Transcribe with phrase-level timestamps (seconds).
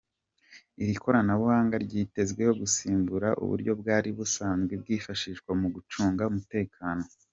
[0.81, 7.03] Iri koranabuhanga ryitezweho gusimbura uburyo bwari busanzwe bwifashishwa mu gucunga umutekano.